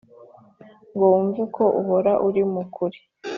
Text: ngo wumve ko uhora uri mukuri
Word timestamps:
ngo 0.93 1.05
wumve 1.13 1.43
ko 1.55 1.63
uhora 1.81 2.11
uri 2.27 2.41
mukuri 2.53 2.97